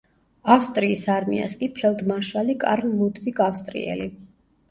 [0.53, 4.09] ავსტრიის არმიას კი ფელდმარშალი კარლ ლუდვიგ ავსტრიელი.